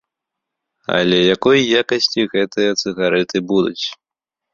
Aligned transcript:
Але 0.99 1.19
якой 1.35 1.59
якасці 1.81 2.21
гэтыя 2.33 2.71
цыгарэты 2.85 3.37
будуць? 3.53 3.85